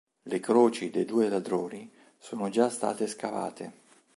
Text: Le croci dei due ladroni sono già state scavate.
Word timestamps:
Le 0.23 0.39
croci 0.39 0.89
dei 0.89 1.05
due 1.05 1.29
ladroni 1.29 1.87
sono 2.17 2.49
già 2.49 2.69
state 2.71 3.05
scavate. 3.05 3.71